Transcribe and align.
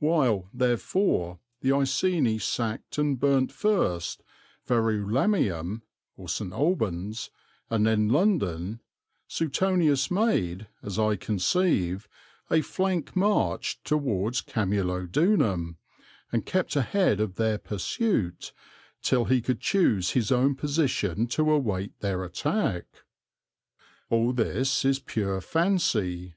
While, 0.00 0.48
therefore, 0.52 1.38
the 1.60 1.70
Iceni 1.70 2.40
sacked 2.40 2.98
and 2.98 3.16
burnt 3.16 3.52
first 3.52 4.24
Verulamium 4.66 5.82
(St. 6.26 6.52
Albans) 6.52 7.30
and 7.70 7.86
then 7.86 8.08
London 8.08 8.80
Suetonius 9.28 10.10
made, 10.10 10.66
as 10.82 10.98
I 10.98 11.14
conceive, 11.14 12.08
a 12.50 12.60
flank 12.60 13.14
march 13.14 13.78
toward 13.84 14.34
Camulodunum, 14.48 15.76
and 16.32 16.44
kept 16.44 16.74
ahead 16.74 17.20
of 17.20 17.36
their 17.36 17.58
pursuit, 17.58 18.52
till 19.00 19.26
he 19.26 19.40
could 19.40 19.60
choose 19.60 20.10
his 20.10 20.32
own 20.32 20.56
position 20.56 21.28
to 21.28 21.48
await 21.52 21.96
their 22.00 22.24
attack." 22.24 22.86
All 24.10 24.32
this 24.32 24.84
is 24.84 24.98
pure 24.98 25.40
fancy. 25.40 26.34